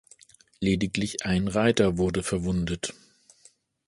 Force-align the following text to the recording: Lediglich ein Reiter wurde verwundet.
Lediglich 0.59 1.27
ein 1.27 1.47
Reiter 1.47 1.99
wurde 1.99 2.23
verwundet. 2.23 2.95